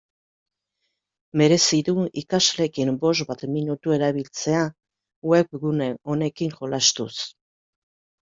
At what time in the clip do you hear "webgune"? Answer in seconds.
5.33-5.91